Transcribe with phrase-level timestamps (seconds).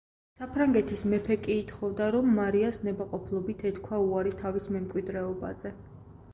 [0.43, 5.77] საფრანგეთის მეფე კი ითხოვდა, რომ მარიას ნებაყოფლობით ეთქვა უარი თავის მემკვიდრეობაზე.